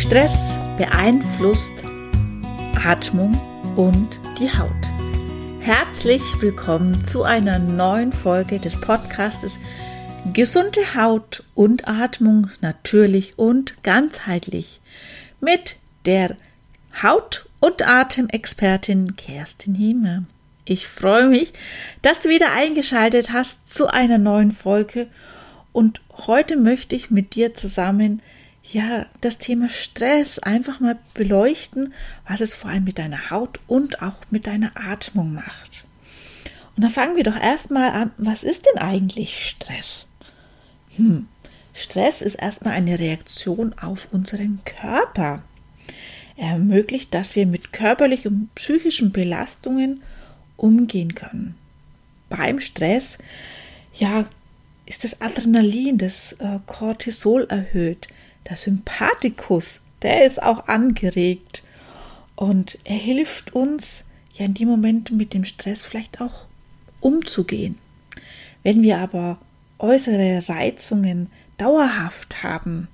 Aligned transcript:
Stress 0.00 0.56
beeinflusst 0.78 1.74
Atmung 2.82 3.38
und 3.76 4.08
die 4.38 4.50
Haut. 4.50 4.70
Herzlich 5.60 6.22
willkommen 6.40 7.04
zu 7.04 7.22
einer 7.22 7.58
neuen 7.58 8.10
Folge 8.10 8.58
des 8.58 8.80
Podcastes 8.80 9.58
Gesunde 10.32 10.80
Haut 10.96 11.44
und 11.54 11.86
Atmung 11.86 12.50
natürlich 12.62 13.38
und 13.38 13.82
ganzheitlich 13.82 14.80
mit 15.38 15.76
der 16.06 16.34
Haut- 17.02 17.46
und 17.60 17.86
Atemexpertin 17.86 19.16
Kerstin 19.16 19.74
Hiemer. 19.74 20.22
Ich 20.64 20.88
freue 20.88 21.26
mich, 21.26 21.52
dass 22.00 22.20
du 22.20 22.30
wieder 22.30 22.52
eingeschaltet 22.52 23.32
hast 23.34 23.70
zu 23.70 23.88
einer 23.88 24.18
neuen 24.18 24.52
Folge 24.52 25.08
und 25.72 26.00
heute 26.26 26.56
möchte 26.56 26.96
ich 26.96 27.10
mit 27.10 27.34
dir 27.34 27.52
zusammen 27.52 28.22
ja, 28.62 29.06
das 29.20 29.38
Thema 29.38 29.68
Stress 29.68 30.38
einfach 30.38 30.80
mal 30.80 30.98
beleuchten, 31.14 31.94
was 32.28 32.40
es 32.40 32.54
vor 32.54 32.70
allem 32.70 32.84
mit 32.84 32.98
deiner 32.98 33.30
Haut 33.30 33.58
und 33.66 34.02
auch 34.02 34.16
mit 34.30 34.46
deiner 34.46 34.72
Atmung 34.74 35.34
macht. 35.34 35.84
Und 36.76 36.82
dann 36.82 36.90
fangen 36.90 37.16
wir 37.16 37.24
doch 37.24 37.36
erstmal 37.36 37.90
an, 37.90 38.12
was 38.16 38.44
ist 38.44 38.66
denn 38.66 38.80
eigentlich 38.80 39.46
Stress? 39.48 40.06
Hm, 40.96 41.28
Stress 41.72 42.22
ist 42.22 42.36
erstmal 42.36 42.74
eine 42.74 42.98
Reaktion 42.98 43.74
auf 43.74 44.08
unseren 44.12 44.60
Körper. 44.64 45.42
Er 46.36 46.52
ermöglicht, 46.52 47.12
dass 47.12 47.36
wir 47.36 47.46
mit 47.46 47.72
körperlichen 47.72 48.32
und 48.32 48.54
psychischen 48.54 49.12
Belastungen 49.12 50.02
umgehen 50.56 51.14
können. 51.14 51.54
Beim 52.28 52.60
Stress, 52.60 53.18
ja, 53.94 54.26
ist 54.86 55.04
das 55.04 55.20
Adrenalin, 55.20 55.98
das 55.98 56.32
äh, 56.34 56.58
Cortisol 56.66 57.44
erhöht. 57.48 58.08
Der 58.48 58.56
Sympathikus, 58.56 59.80
der 60.02 60.24
ist 60.26 60.42
auch 60.42 60.68
angeregt. 60.68 61.62
Und 62.36 62.78
er 62.84 62.96
hilft 62.96 63.54
uns, 63.54 64.04
ja 64.34 64.46
in 64.46 64.54
dem 64.54 64.68
Moment 64.68 65.12
mit 65.12 65.34
dem 65.34 65.44
Stress 65.44 65.82
vielleicht 65.82 66.20
auch 66.20 66.46
umzugehen. 67.00 67.78
Wenn 68.62 68.82
wir 68.82 68.98
aber 68.98 69.38
äußere 69.78 70.48
Reizungen 70.48 71.30
dauerhaft 71.58 72.42
haben, 72.42 72.88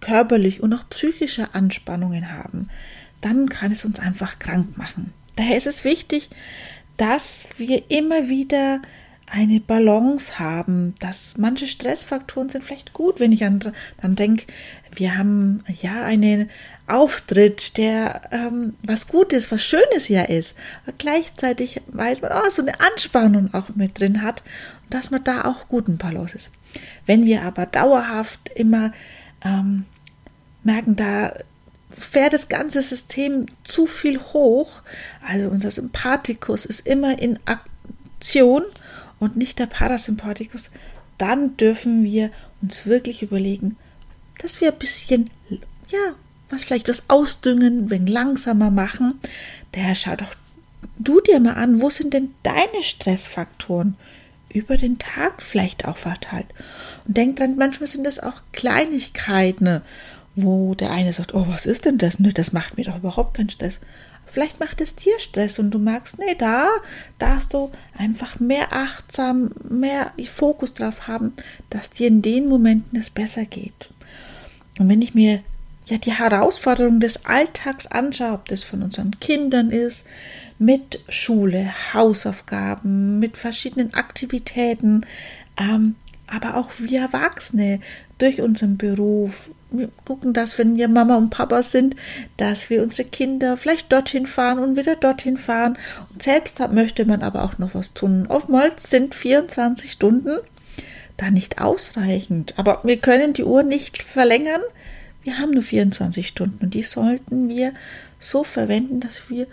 körperlich 0.00 0.62
und 0.62 0.72
auch 0.74 0.88
psychische 0.90 1.54
Anspannungen 1.54 2.30
haben, 2.32 2.68
dann 3.20 3.48
kann 3.48 3.72
es 3.72 3.84
uns 3.84 3.98
einfach 3.98 4.38
krank 4.38 4.76
machen. 4.76 5.12
Daher 5.36 5.56
ist 5.56 5.66
es 5.66 5.84
wichtig, 5.84 6.30
dass 6.96 7.46
wir 7.56 7.90
immer 7.90 8.28
wieder 8.28 8.80
eine 9.28 9.60
Balance 9.60 10.38
haben, 10.38 10.94
dass 11.00 11.36
manche 11.36 11.66
Stressfaktoren 11.66 12.48
sind 12.48 12.62
vielleicht 12.62 12.92
gut, 12.92 13.18
wenn 13.18 13.32
ich 13.32 13.44
an, 13.44 13.72
dann 14.00 14.14
denke, 14.14 14.46
wir 14.92 15.18
haben 15.18 15.64
ja 15.80 16.04
einen 16.04 16.48
Auftritt, 16.86 17.76
der 17.76 18.22
ähm, 18.30 18.74
was 18.82 19.08
Gutes, 19.08 19.50
was 19.50 19.64
Schönes 19.64 20.08
ja 20.08 20.22
ist. 20.22 20.54
Aber 20.84 20.94
gleichzeitig 20.96 21.82
weiß 21.88 22.22
man, 22.22 22.30
oh, 22.34 22.50
so 22.50 22.62
eine 22.62 22.80
Anspannung 22.80 23.52
auch 23.52 23.70
mit 23.74 23.98
drin 23.98 24.22
hat 24.22 24.42
dass 24.90 25.10
man 25.10 25.24
da 25.24 25.44
auch 25.44 25.68
guten 25.68 25.96
Balance 25.98 26.36
ist. 26.36 26.50
Wenn 27.06 27.24
wir 27.24 27.42
aber 27.42 27.66
dauerhaft 27.66 28.50
immer 28.54 28.92
ähm, 29.44 29.84
merken, 30.62 30.96
da 30.96 31.32
fährt 31.90 32.32
das 32.32 32.48
ganze 32.48 32.82
System 32.82 33.46
zu 33.64 33.86
viel 33.86 34.20
hoch, 34.20 34.82
also 35.26 35.48
unser 35.48 35.70
Sympathikus 35.70 36.66
ist 36.66 36.86
immer 36.86 37.18
in 37.18 37.38
Aktion 37.46 38.62
und 39.18 39.36
nicht 39.36 39.58
der 39.58 39.66
Parasympathikus, 39.66 40.70
dann 41.18 41.56
dürfen 41.56 42.04
wir 42.04 42.30
uns 42.62 42.86
wirklich 42.86 43.22
überlegen, 43.22 43.76
dass 44.38 44.60
wir 44.60 44.72
ein 44.72 44.78
bisschen, 44.78 45.30
ja, 45.50 46.14
was 46.50 46.64
vielleicht 46.64 46.88
was 46.88 47.08
ausdüngen, 47.08 47.90
wenn 47.90 48.06
langsamer 48.06 48.70
machen. 48.70 49.20
Daher 49.72 49.94
schau 49.94 50.16
doch 50.16 50.34
du 50.98 51.20
dir 51.20 51.40
mal 51.40 51.54
an, 51.54 51.80
wo 51.80 51.90
sind 51.90 52.14
denn 52.14 52.34
deine 52.42 52.82
Stressfaktoren 52.82 53.96
über 54.48 54.76
den 54.76 54.98
Tag 54.98 55.42
vielleicht 55.42 55.86
auch 55.86 55.96
verteilt? 55.96 56.46
Und 57.06 57.16
denk 57.16 57.36
dran, 57.36 57.56
manchmal 57.56 57.88
sind 57.88 58.04
das 58.04 58.18
auch 58.18 58.42
Kleinigkeiten, 58.52 59.82
wo 60.34 60.74
der 60.74 60.90
eine 60.90 61.12
sagt, 61.12 61.34
oh, 61.34 61.46
was 61.48 61.66
ist 61.66 61.84
denn 61.86 61.98
das? 61.98 62.18
Ne, 62.18 62.32
das 62.32 62.52
macht 62.52 62.76
mir 62.76 62.84
doch 62.84 62.98
überhaupt 62.98 63.36
keinen 63.36 63.50
Stress. 63.50 63.80
Vielleicht 64.26 64.60
macht 64.60 64.80
es 64.80 64.94
dir 64.94 65.18
Stress 65.18 65.58
und 65.58 65.70
du 65.70 65.78
merkst, 65.78 66.18
nee, 66.18 66.34
da 66.36 66.68
darfst 67.18 67.54
du 67.54 67.70
einfach 67.96 68.38
mehr 68.40 68.72
achtsam, 68.72 69.52
mehr 69.68 70.12
Fokus 70.26 70.74
drauf 70.74 71.08
haben, 71.08 71.32
dass 71.70 71.90
dir 71.90 72.08
in 72.08 72.22
den 72.22 72.48
Momenten 72.48 72.98
es 72.98 73.10
besser 73.10 73.44
geht. 73.44 73.90
Und 74.78 74.88
wenn 74.88 75.00
ich 75.00 75.14
mir 75.14 75.40
ja 75.86 75.98
die 75.98 76.12
Herausforderung 76.12 77.00
des 77.00 77.24
Alltags 77.24 77.86
anschaue, 77.86 78.32
ob 78.32 78.48
das 78.48 78.64
von 78.64 78.82
unseren 78.82 79.12
Kindern 79.20 79.70
ist, 79.70 80.06
mit 80.58 81.00
Schule, 81.08 81.72
Hausaufgaben, 81.94 83.18
mit 83.18 83.36
verschiedenen 83.36 83.94
Aktivitäten, 83.94 85.02
ähm, 85.58 85.94
aber 86.26 86.56
auch 86.56 86.70
wir 86.78 87.00
Erwachsene 87.00 87.80
durch 88.18 88.40
unseren 88.40 88.76
Beruf, 88.76 89.50
wir 89.70 89.90
gucken, 90.04 90.32
dass 90.32 90.58
wenn 90.58 90.76
wir 90.76 90.88
Mama 90.88 91.16
und 91.16 91.30
Papa 91.30 91.62
sind, 91.62 91.96
dass 92.36 92.70
wir 92.70 92.82
unsere 92.82 93.08
Kinder 93.08 93.56
vielleicht 93.56 93.92
dorthin 93.92 94.26
fahren 94.26 94.58
und 94.58 94.76
wieder 94.76 94.96
dorthin 94.96 95.36
fahren. 95.36 95.76
Und 96.12 96.22
selbst 96.22 96.60
möchte 96.72 97.04
man 97.04 97.22
aber 97.22 97.44
auch 97.44 97.58
noch 97.58 97.74
was 97.74 97.92
tun. 97.92 98.26
Oftmals 98.28 98.90
sind 98.90 99.14
24 99.14 99.92
Stunden 99.92 100.38
da 101.16 101.30
nicht 101.30 101.60
ausreichend. 101.60 102.54
Aber 102.58 102.80
wir 102.84 102.98
können 102.98 103.32
die 103.32 103.44
Uhr 103.44 103.62
nicht 103.62 104.02
verlängern. 104.02 104.60
Wir 105.22 105.38
haben 105.38 105.50
nur 105.50 105.62
24 105.62 106.28
Stunden 106.28 106.64
und 106.64 106.74
die 106.74 106.82
sollten 106.82 107.48
wir 107.48 107.72
so 108.18 108.44
verwenden, 108.44 109.00
dass 109.00 109.28
wir 109.28 109.46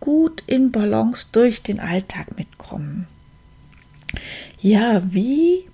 gut 0.00 0.42
in 0.46 0.72
Balance 0.72 1.26
durch 1.32 1.62
den 1.62 1.80
Alltag 1.80 2.38
mitkommen. 2.38 3.06
Ja, 4.60 5.02
wie 5.12 5.66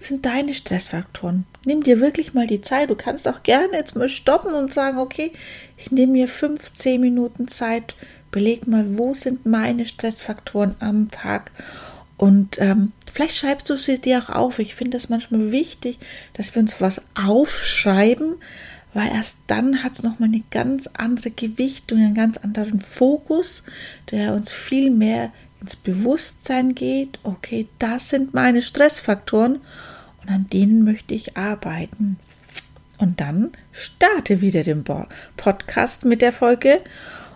sind 0.00 0.26
deine 0.26 0.54
Stressfaktoren? 0.54 1.46
Nimm 1.64 1.82
dir 1.82 2.00
wirklich 2.00 2.34
mal 2.34 2.46
die 2.46 2.60
Zeit. 2.60 2.90
Du 2.90 2.94
kannst 2.94 3.28
auch 3.28 3.42
gerne 3.42 3.74
jetzt 3.74 3.96
mal 3.96 4.08
stoppen 4.08 4.54
und 4.54 4.72
sagen, 4.72 4.98
okay, 4.98 5.32
ich 5.76 5.90
nehme 5.90 6.12
mir 6.12 6.28
15 6.28 7.00
Minuten 7.00 7.48
Zeit, 7.48 7.94
beleg 8.30 8.66
mal, 8.66 8.98
wo 8.98 9.14
sind 9.14 9.46
meine 9.46 9.86
Stressfaktoren 9.86 10.74
am 10.80 11.10
Tag. 11.10 11.52
Und 12.16 12.60
ähm, 12.60 12.92
vielleicht 13.10 13.36
schreibst 13.36 13.70
du 13.70 13.76
sie 13.76 13.98
dir 13.98 14.22
auch 14.22 14.28
auf. 14.28 14.58
Ich 14.58 14.74
finde 14.74 14.96
es 14.96 15.08
manchmal 15.08 15.52
wichtig, 15.52 15.98
dass 16.34 16.54
wir 16.54 16.60
uns 16.60 16.80
was 16.80 17.02
aufschreiben, 17.14 18.34
weil 18.92 19.08
erst 19.08 19.38
dann 19.46 19.82
hat 19.82 19.94
es 19.94 20.02
nochmal 20.02 20.28
eine 20.28 20.42
ganz 20.50 20.88
andere 20.94 21.30
Gewichtung, 21.30 21.98
einen 21.98 22.14
ganz 22.14 22.36
anderen 22.38 22.80
Fokus, 22.80 23.62
der 24.10 24.34
uns 24.34 24.52
viel 24.52 24.90
mehr 24.90 25.32
ins 25.60 25.76
Bewusstsein 25.76 26.74
geht. 26.74 27.18
Okay, 27.22 27.68
das 27.78 28.08
sind 28.08 28.34
meine 28.34 28.62
Stressfaktoren 28.62 29.60
und 30.22 30.28
an 30.30 30.46
denen 30.52 30.84
möchte 30.84 31.14
ich 31.14 31.36
arbeiten. 31.36 32.18
Und 32.98 33.20
dann 33.20 33.52
starte 33.72 34.40
wieder 34.40 34.62
den 34.62 34.84
Podcast 34.84 36.04
mit 36.04 36.20
der 36.22 36.32
Folge 36.32 36.82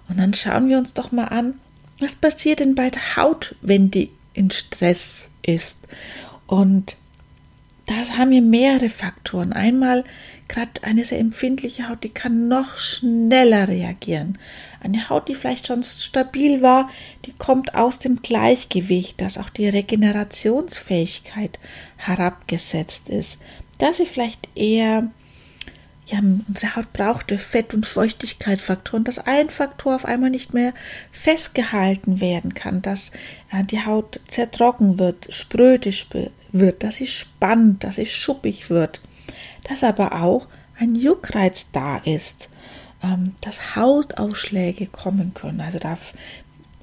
und 0.09 0.19
dann 0.19 0.35
schauen 0.35 0.69
wir 0.69 0.79
uns 0.79 0.93
doch 0.93 1.13
mal 1.13 1.27
an, 1.27 1.55
was 2.01 2.17
passiert 2.17 2.61
denn 2.61 2.75
bei 2.75 2.91
der 2.91 3.17
Haut, 3.17 3.57
wenn 3.63 3.91
die 3.91 4.11
in 4.35 4.51
Stress 4.51 5.31
ist. 5.43 5.79
Und 6.47 6.97
da 7.87 7.95
haben 8.17 8.31
wir 8.31 8.43
mehrere 8.43 8.89
Faktoren. 8.89 9.53
Einmal 9.53 10.05
gerade 10.49 10.83
eine 10.83 11.05
sehr 11.05 11.19
empfindliche 11.19 11.89
Haut, 11.89 12.05
die 12.05 12.11
kann 12.11 12.49
noch 12.49 12.79
schneller 12.79 13.69
reagieren. 13.69 14.39
Eine 14.81 15.09
Haut, 15.09 15.29
die 15.29 15.35
vielleicht 15.35 15.67
schon 15.67 15.83
stabil 15.83 16.63
war, 16.63 16.91
die 17.25 17.33
kommt 17.33 17.75
aus 17.75 17.99
dem 17.99 18.23
Gleichgewicht, 18.23 19.21
dass 19.21 19.39
auch 19.39 19.51
die 19.51 19.69
Regenerationsfähigkeit 19.69 21.59
herabgesetzt 21.97 23.09
ist, 23.09 23.39
dass 23.79 23.97
sie 23.97 24.07
vielleicht 24.07 24.49
eher 24.55 25.09
ja, 26.07 26.19
unsere 26.19 26.77
Haut 26.77 26.93
brauchte 26.93 27.39
Fett- 27.39 27.73
und 27.73 27.87
Feuchtigkeitsfaktoren, 27.87 29.05
dass 29.05 29.19
ein 29.19 29.49
Faktor 29.49 29.97
auf 29.97 30.05
einmal 30.05 30.29
nicht 30.29 30.53
mehr 30.53 30.75
festgehalten 31.11 32.21
werden 32.21 32.53
kann, 32.53 32.83
dass 32.83 33.11
äh, 33.51 33.65
die 33.65 33.85
Haut 33.87 34.21
zertrocken 34.29 34.99
wird, 34.99 35.33
sprödisch 35.33 36.07
wird, 36.53 36.83
dass 36.83 36.97
sie 36.97 37.07
spannt, 37.07 37.85
dass 37.85 37.97
sie 37.97 38.07
schuppig 38.07 38.69
wird, 38.69 39.01
dass 39.65 39.85
aber 39.85 40.23
auch 40.23 40.47
ein 40.79 40.95
Juckreiz 40.95 41.69
da 41.73 41.99
ist, 41.99 42.49
ähm, 43.03 43.35
dass 43.41 43.77
Hautausschläge 43.77 44.87
kommen 44.87 45.35
können, 45.35 45.61
also 45.61 45.79
da 45.79 45.99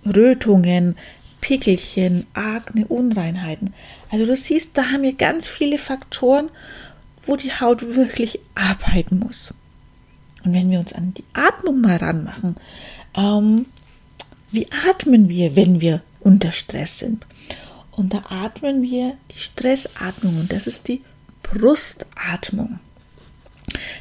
Rötungen, 0.06 0.98
Pickelchen, 1.42 2.28
Akne, 2.34 2.86
Unreinheiten. 2.88 3.74
Also 4.12 4.26
du 4.26 4.36
siehst, 4.36 4.72
da 4.74 4.92
haben 4.92 5.04
wir 5.04 5.14
ganz 5.14 5.48
viele 5.48 5.78
Faktoren, 5.78 6.50
wo 7.26 7.36
die 7.36 7.52
Haut 7.52 7.96
wirklich 7.96 8.40
arbeiten 8.56 9.20
muss. 9.20 9.54
Und 10.44 10.54
wenn 10.54 10.72
wir 10.72 10.80
uns 10.80 10.94
an 10.94 11.14
die 11.14 11.26
Atmung 11.34 11.82
mal 11.82 11.98
ranmachen, 11.98 12.56
ähm, 13.16 13.66
wie 14.52 14.68
atmen 14.88 15.30
wir, 15.30 15.56
wenn 15.56 15.82
wir 15.82 16.02
unter 16.20 16.52
Stress 16.52 17.00
sind? 17.00 17.26
Und 17.92 18.14
da 18.14 18.24
atmen 18.30 18.82
wir 18.82 19.18
die 19.32 19.40
Stressatmung 19.40 20.40
und 20.40 20.52
das 20.52 20.68
ist 20.68 20.88
die 20.88 21.02
Brustatmung. 21.54 22.80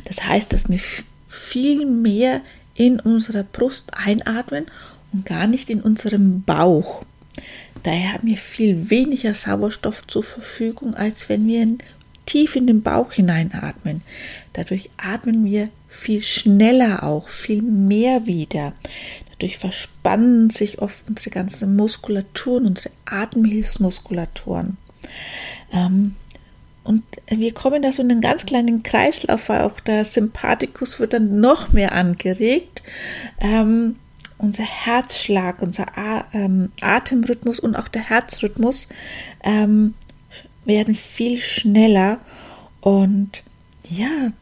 Das 0.05 0.25
heißt, 0.25 0.53
dass 0.53 0.69
wir 0.69 0.81
viel 1.29 1.87
mehr 1.87 2.41
in 2.75 3.01
unserer 3.01 3.43
Brust 3.43 3.93
einatmen 3.93 4.67
und 5.13 5.27
gar 5.27 5.47
nicht 5.47 5.71
in 5.71 5.81
unserem 5.81 6.43
Bauch. 6.43 7.05
Daher 7.83 8.15
haben 8.15 8.29
wir 8.29 8.37
viel 8.37 8.91
weniger 8.91 9.35
Sauerstoff 9.35 10.07
zur 10.07 10.23
Verfügung, 10.23 10.95
als 10.95 11.29
wenn 11.29 11.47
wir 11.47 11.77
tief 12.27 12.57
in 12.57 12.67
den 12.67 12.83
Bauch 12.83 13.13
hineinatmen. 13.13 14.03
Dadurch 14.53 14.91
atmen 14.97 15.45
wir 15.45 15.71
viel 15.89 16.23
schneller 16.23 17.03
auch, 17.03 17.29
viel 17.29 17.63
mehr 17.63 18.27
wieder. 18.27 18.75
Dadurch 19.33 19.59
verspannen 19.59 20.51
sich 20.51 20.81
oft 20.81 21.09
unsere 21.09 21.31
ganzen 21.31 21.75
Muskulaturen, 21.75 22.67
unsere 22.67 22.91
Atemhilfsmuskulaturen. 23.07 24.77
Ähm, 25.73 26.15
und 26.83 27.05
wir 27.29 27.53
kommen 27.53 27.83
da 27.83 27.93
so 27.93 28.03
in 28.03 28.11
einen 28.11 28.21
ganz 28.21 28.47
kleinen 28.47 28.83
Kreislauf, 28.83 29.49
weil 29.49 29.63
auch 29.63 29.81
der 29.81 30.05
Sympathikus 30.05 30.99
wird 30.99 31.13
dann 31.13 31.41
noch 31.41 31.73
mehr 31.73 31.93
angeregt. 31.93 32.83
Ähm, 33.39 33.97
unser 34.39 34.65
Herzschlag, 34.65 35.61
unser 35.61 35.99
A 35.99 36.25
ähm, 36.33 36.73
Atemrhythmus 36.81 37.61
und 37.61 37.77
auch 37.77 37.89
der 37.89 38.09
Herzrhythmus 38.09 38.89
ähm, 39.45 39.95
werden 40.65 40.95
viel 40.95 41.39
schneller. 41.39 42.19
Und 42.81 43.45
ja, 43.89 44.33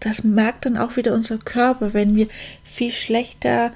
das 0.00 0.24
merkt 0.24 0.64
dann 0.64 0.78
auch 0.78 0.96
wieder 0.96 1.12
unser 1.12 1.36
Körper. 1.36 1.92
Wenn 1.92 2.16
wir 2.16 2.28
viel 2.64 2.90
schlechter 2.90 3.72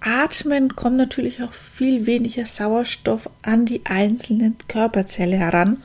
atmen, 0.00 0.74
kommt 0.74 0.96
natürlich 0.96 1.42
auch 1.42 1.52
viel 1.52 2.06
weniger 2.06 2.46
Sauerstoff 2.46 3.28
an 3.42 3.66
die 3.66 3.82
einzelnen 3.84 4.56
Körperzelle 4.68 5.36
heran 5.36 5.82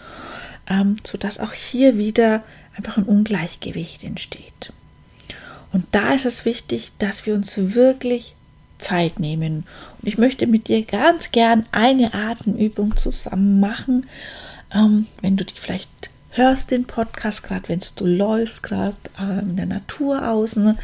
ähm, 0.69 0.97
sodass 1.05 1.39
auch 1.39 1.53
hier 1.53 1.97
wieder 1.97 2.43
einfach 2.77 2.97
ein 2.97 3.03
Ungleichgewicht 3.03 4.03
entsteht. 4.03 4.71
Und 5.71 5.85
da 5.91 6.13
ist 6.13 6.25
es 6.25 6.45
wichtig, 6.45 6.91
dass 6.99 7.25
wir 7.25 7.35
uns 7.35 7.55
wirklich 7.57 8.35
Zeit 8.77 9.19
nehmen. 9.19 9.65
Und 10.01 10.07
ich 10.07 10.17
möchte 10.17 10.47
mit 10.47 10.67
dir 10.67 10.83
ganz 10.83 11.31
gern 11.31 11.65
eine 11.71 12.13
Atemübung 12.13 12.97
zusammen 12.97 13.59
machen. 13.59 14.07
Ähm, 14.73 15.07
wenn 15.21 15.37
du 15.37 15.45
dich 15.45 15.59
vielleicht 15.59 16.09
hörst 16.31 16.71
den 16.71 16.85
Podcast, 16.85 17.43
gerade 17.43 17.67
wenn 17.69 17.81
du 17.95 18.05
läufst, 18.05 18.63
gerade 18.63 18.95
äh, 19.19 19.41
in 19.41 19.57
der 19.57 19.65
Natur 19.65 20.27
außen, 20.27 20.77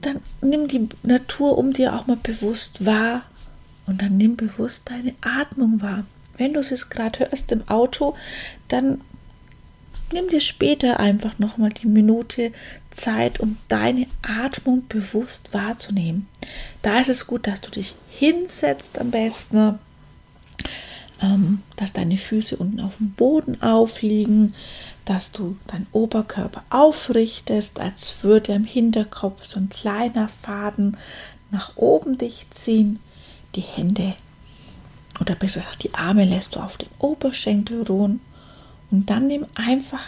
dann 0.00 0.20
nimm 0.40 0.68
die 0.68 0.88
Natur 1.02 1.56
um 1.56 1.72
dir 1.72 1.94
auch 1.94 2.06
mal 2.06 2.18
bewusst 2.20 2.84
wahr 2.84 3.22
und 3.86 4.02
dann 4.02 4.16
nimm 4.16 4.36
bewusst 4.36 4.90
deine 4.90 5.14
Atmung 5.20 5.80
wahr. 5.80 6.04
Wenn 6.36 6.54
du 6.54 6.60
es 6.60 6.90
gerade 6.90 7.20
hörst 7.20 7.52
im 7.52 7.66
Auto, 7.68 8.14
dann 8.68 9.00
nimm 10.12 10.28
dir 10.28 10.40
später 10.40 11.00
einfach 11.00 11.38
nochmal 11.38 11.70
die 11.70 11.86
Minute 11.86 12.52
Zeit, 12.90 13.40
um 13.40 13.56
deine 13.68 14.06
Atmung 14.22 14.86
bewusst 14.88 15.54
wahrzunehmen. 15.54 16.28
Da 16.82 17.00
ist 17.00 17.08
es 17.08 17.26
gut, 17.26 17.46
dass 17.46 17.60
du 17.60 17.70
dich 17.70 17.94
hinsetzt 18.10 18.98
am 18.98 19.10
besten, 19.10 19.78
ähm, 21.20 21.62
dass 21.76 21.92
deine 21.92 22.16
Füße 22.16 22.56
unten 22.56 22.80
auf 22.80 22.96
dem 22.98 23.12
Boden 23.12 23.60
aufliegen, 23.62 24.54
dass 25.04 25.32
du 25.32 25.56
deinen 25.66 25.86
Oberkörper 25.92 26.62
aufrichtest, 26.70 27.80
als 27.80 28.22
würde 28.22 28.52
im 28.52 28.64
Hinterkopf 28.64 29.44
so 29.46 29.58
ein 29.58 29.68
kleiner 29.68 30.28
Faden 30.28 30.96
nach 31.50 31.76
oben 31.76 32.18
dich 32.18 32.46
ziehen, 32.50 33.00
die 33.54 33.60
Hände 33.60 34.14
oder 35.20 35.34
besser 35.34 35.60
gesagt 35.60 35.82
die 35.82 35.94
Arme 35.94 36.24
lässt 36.24 36.54
du 36.54 36.60
auf 36.60 36.76
den 36.76 36.88
Oberschenkel 36.98 37.82
ruhen 37.82 38.20
und 38.90 39.10
dann 39.10 39.26
nimm 39.26 39.46
einfach 39.54 40.02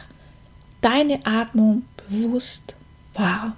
deine 0.81 1.25
Atmung 1.25 1.83
bewusst 1.97 2.75
wahr, 3.15 3.57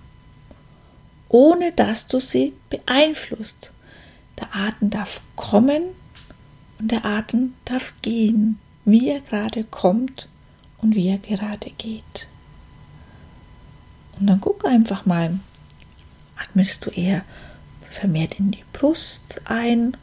ohne 1.28 1.72
dass 1.72 2.06
du 2.06 2.20
sie 2.20 2.52
beeinflusst. 2.70 3.72
Der 4.38 4.54
Atem 4.54 4.90
darf 4.90 5.20
kommen 5.34 5.82
und 6.78 6.90
der 6.93 7.04
Atem 7.04 7.54
darf 7.64 7.94
gehen, 8.02 8.58
wie 8.84 9.08
er 9.08 9.20
gerade 9.20 9.64
kommt 9.64 10.28
und 10.78 10.94
wie 10.94 11.08
er 11.08 11.19
gerade 11.19 11.70
geht. 11.70 12.28
Und 14.19 14.28
dann 14.28 14.40
guck 14.40 14.64
einfach 14.64 15.06
mal, 15.06 15.38
atmest 16.37 16.87
du 16.87 16.90
eher 16.90 17.22
vermehrt 17.90 18.38
in 18.38 18.50
die 18.50 18.64
Brust 18.72 19.40
ein 19.46 19.96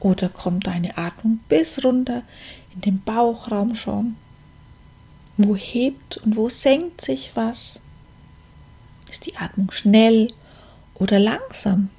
oder 0.00 0.28
kommt 0.28 0.66
deine 0.66 0.96
Atmung 0.96 1.40
bis 1.48 1.84
runter 1.84 2.22
in 2.74 2.80
den 2.82 3.00
Bauchraum 3.02 3.74
schon? 3.74 4.16
Wo 5.36 5.56
hebt 5.56 6.18
und 6.18 6.36
wo 6.36 6.48
senkt 6.48 7.00
sich 7.00 7.32
was? 7.34 7.80
Ist 9.10 9.26
die 9.26 9.36
Atmung 9.36 9.70
schnell 9.70 10.32
oder 10.94 11.18
langsam? 11.18 11.90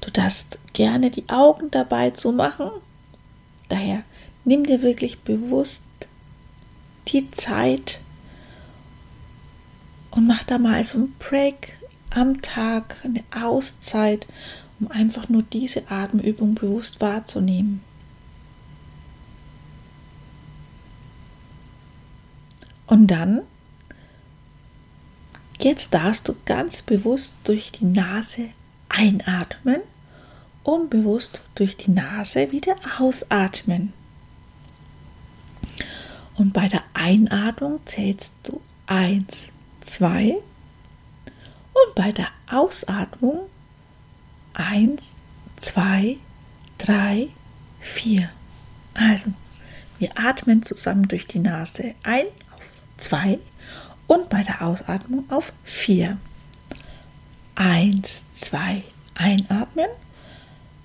Du 0.00 0.10
darfst 0.10 0.58
gerne 0.72 1.10
die 1.10 1.28
Augen 1.28 1.70
dabei 1.70 2.10
zu 2.10 2.32
machen. 2.32 2.70
Daher 3.68 4.02
nimm 4.44 4.64
dir 4.64 4.82
wirklich 4.82 5.20
bewusst 5.20 5.84
die 7.08 7.30
Zeit 7.30 8.00
und 10.10 10.26
mach 10.26 10.44
da 10.44 10.58
mal 10.58 10.84
so 10.84 10.98
ein 10.98 11.14
Break 11.18 11.78
am 12.14 12.42
Tag 12.42 12.96
eine 13.04 13.24
Auszeit, 13.34 14.26
um 14.80 14.90
einfach 14.90 15.28
nur 15.28 15.42
diese 15.42 15.90
Atemübung 15.90 16.54
bewusst 16.54 17.00
wahrzunehmen. 17.00 17.82
Und 22.86 23.06
dann, 23.06 23.42
jetzt 25.60 25.94
darfst 25.94 26.28
du 26.28 26.34
ganz 26.44 26.82
bewusst 26.82 27.36
durch 27.44 27.72
die 27.72 27.86
Nase 27.86 28.48
einatmen 28.88 29.80
und 30.62 30.90
bewusst 30.90 31.42
durch 31.54 31.76
die 31.76 31.90
Nase 31.90 32.52
wieder 32.52 32.76
ausatmen. 32.98 33.92
Und 36.36 36.52
bei 36.52 36.68
der 36.68 36.82
Einatmung 36.94 37.80
zählst 37.86 38.34
du 38.42 38.60
1, 38.86 39.48
2, 39.80 40.36
und 41.86 41.94
bei 41.94 42.12
der 42.12 42.28
Ausatmung 42.50 43.48
1, 44.54 45.12
2, 45.56 46.18
3, 46.78 47.28
4. 47.80 48.28
Also, 48.94 49.32
wir 49.98 50.10
atmen 50.18 50.62
zusammen 50.62 51.08
durch 51.08 51.26
die 51.26 51.38
Nase. 51.38 51.94
Ein 52.02 52.26
auf 52.54 52.62
2 52.98 53.38
und 54.06 54.28
bei 54.28 54.42
der 54.42 54.62
Ausatmung 54.62 55.30
auf 55.30 55.52
4. 55.64 56.18
1, 57.54 58.24
2, 58.40 58.82
einatmen, 59.14 59.88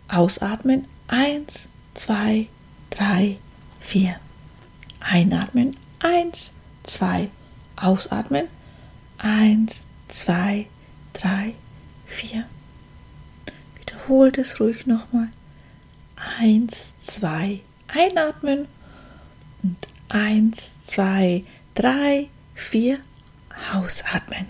ausatmen, 0.08 0.88
1, 1.08 1.68
2, 1.94 2.48
3, 2.92 3.38
4. 3.82 4.20
Einatmen, 5.00 5.78
1, 6.00 6.52
2, 6.84 7.30
ausatmen, 7.76 8.48
1, 9.18 9.82
2, 10.10 10.66
3, 10.66 10.68
drei, 11.18 11.56
vier. 12.06 12.46
Wiederholt 13.80 14.38
es 14.38 14.60
ruhig 14.60 14.86
nochmal. 14.86 15.30
Eins, 16.40 16.94
zwei, 17.02 17.62
einatmen 17.88 18.68
und 19.64 19.78
eins, 20.10 20.74
zwei, 20.86 21.44
drei, 21.76 22.30
vier, 22.54 23.00
ausatmen. 23.74 24.46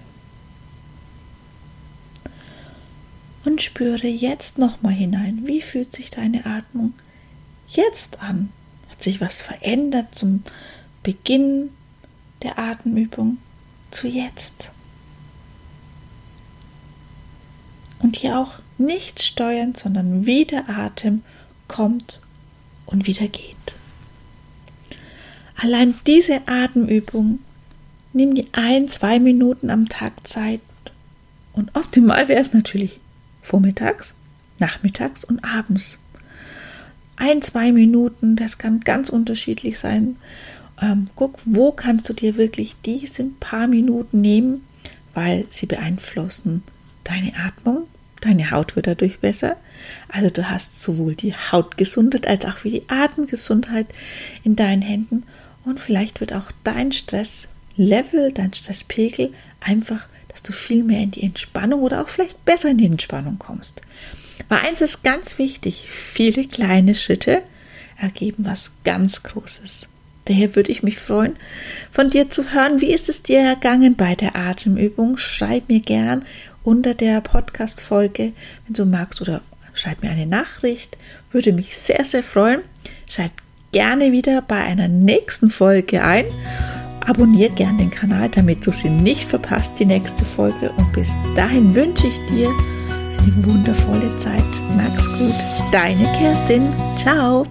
Und 3.45 3.61
spüre 3.61 4.07
jetzt 4.07 4.57
nochmal 4.57 4.93
hinein, 4.93 5.43
wie 5.45 5.61
fühlt 5.61 5.95
sich 5.95 6.09
deine 6.09 6.45
Atmung 6.45 6.93
jetzt 7.67 8.21
an? 8.21 8.51
Hat 8.89 9.01
sich 9.01 9.21
was 9.21 9.41
verändert 9.41 10.15
zum 10.15 10.43
Beginn 11.03 11.69
der 12.43 12.59
Atemübung 12.59 13.37
zu 13.91 14.07
jetzt? 14.07 14.73
Hier 18.17 18.39
auch 18.39 18.59
nicht 18.77 19.21
steuern, 19.21 19.75
sondern 19.75 20.25
wie 20.25 20.45
der 20.45 20.69
Atem 20.69 21.23
kommt 21.67 22.21
und 22.85 23.07
wieder 23.07 23.27
geht. 23.27 23.55
Allein 25.55 25.95
diese 26.05 26.47
Atemübung 26.47 27.39
nimm 28.13 28.35
die 28.35 28.47
ein, 28.53 28.87
zwei 28.87 29.19
Minuten 29.19 29.69
am 29.69 29.89
Tag 29.89 30.27
Zeit 30.27 30.61
und 31.53 31.75
optimal 31.75 32.27
wäre 32.27 32.41
es 32.41 32.53
natürlich 32.53 32.99
vormittags, 33.41 34.13
nachmittags 34.59 35.23
und 35.23 35.43
abends. 35.43 35.97
Ein, 37.15 37.41
zwei 37.41 37.71
Minuten, 37.71 38.35
das 38.35 38.59
kann 38.59 38.81
ganz 38.81 39.09
unterschiedlich 39.09 39.79
sein. 39.79 40.17
Ähm, 40.79 41.09
guck, 41.15 41.39
wo 41.45 41.71
kannst 41.71 42.07
du 42.09 42.13
dir 42.13 42.37
wirklich 42.37 42.75
diese 42.85 43.23
paar 43.23 43.67
Minuten 43.67 44.21
nehmen, 44.21 44.63
weil 45.15 45.47
sie 45.49 45.65
beeinflussen 45.65 46.61
deine 47.03 47.33
Atmung, 47.35 47.87
deine 48.21 48.51
Haut 48.51 48.75
wird 48.75 48.87
dadurch 48.87 49.19
besser. 49.19 49.57
Also 50.09 50.29
du 50.29 50.49
hast 50.49 50.81
sowohl 50.81 51.15
die 51.15 51.33
Hautgesundheit 51.33 52.27
als 52.27 52.45
auch 52.45 52.63
wie 52.63 52.71
die 52.71 52.89
Atemgesundheit 52.89 53.87
in 54.43 54.55
deinen 54.55 54.81
Händen 54.81 55.23
und 55.63 55.79
vielleicht 55.79 56.19
wird 56.21 56.33
auch 56.33 56.51
dein 56.63 56.91
Stresslevel, 56.91 58.31
dein 58.33 58.53
Stresspegel 58.53 59.33
einfach, 59.59 60.07
dass 60.29 60.43
du 60.43 60.53
viel 60.53 60.83
mehr 60.83 61.01
in 61.01 61.11
die 61.11 61.23
Entspannung 61.23 61.81
oder 61.81 62.01
auch 62.01 62.09
vielleicht 62.09 62.43
besser 62.45 62.69
in 62.69 62.77
die 62.77 62.85
Entspannung 62.85 63.37
kommst. 63.37 63.81
Weil 64.49 64.59
eins 64.59 64.81
ist 64.81 65.03
ganz 65.03 65.37
wichtig, 65.37 65.87
viele 65.89 66.45
kleine 66.45 66.95
Schritte 66.95 67.41
ergeben 67.97 68.45
was 68.45 68.71
ganz 68.83 69.23
Großes. 69.23 69.89
Daher 70.25 70.55
würde 70.55 70.71
ich 70.71 70.83
mich 70.83 70.99
freuen, 70.99 71.37
von 71.91 72.09
dir 72.09 72.29
zu 72.29 72.53
hören, 72.53 72.81
wie 72.81 72.91
ist 72.91 73.07
es 73.07 73.23
dir 73.23 73.39
ergangen 73.39 73.95
bei 73.95 74.13
der 74.13 74.35
Atemübung? 74.35 75.17
Schreib 75.17 75.69
mir 75.69 75.79
gern 75.79 76.25
unter 76.67 76.93
der 76.93 77.21
Podcast-Folge, 77.21 78.33
wenn 78.65 78.73
du 78.73 78.85
magst, 78.85 79.21
oder 79.21 79.39
schreib 79.73 80.03
mir 80.03 80.09
eine 80.09 80.25
Nachricht. 80.25 80.97
Würde 81.31 81.53
mich 81.53 81.77
sehr, 81.77 82.03
sehr 82.03 82.23
freuen. 82.23 82.59
Schalt 83.09 83.31
gerne 83.71 84.11
wieder 84.11 84.41
bei 84.41 84.57
einer 84.57 84.89
nächsten 84.89 85.49
Folge 85.49 86.03
ein. 86.03 86.25
Abonniere 87.05 87.53
gern 87.53 87.77
den 87.77 87.89
Kanal, 87.89 88.27
damit 88.27 88.67
du 88.67 88.73
sie 88.73 88.89
nicht 88.89 89.23
verpasst, 89.23 89.79
die 89.79 89.85
nächste 89.85 90.25
Folge. 90.25 90.69
Und 90.75 90.91
bis 90.91 91.13
dahin 91.37 91.73
wünsche 91.73 92.07
ich 92.07 92.19
dir 92.29 92.49
eine 92.49 93.45
wundervolle 93.45 94.17
Zeit. 94.17 94.43
Mach's 94.75 95.07
gut. 95.17 95.35
Deine 95.71 96.03
Kerstin. 96.19 96.67
Ciao. 96.97 97.45